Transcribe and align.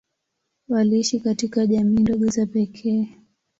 Waliishi 0.69 1.19
katika 1.19 1.67
jamii 1.67 1.97
ndogo 1.99 2.25
za 2.25 2.45
pekee. 2.45 3.07